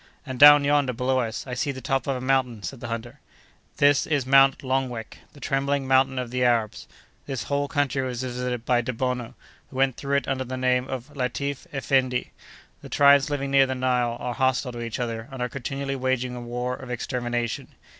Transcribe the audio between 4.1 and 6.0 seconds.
Mount Longwek, the Trembling